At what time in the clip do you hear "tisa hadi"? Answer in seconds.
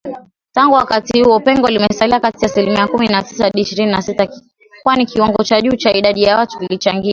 3.23-3.61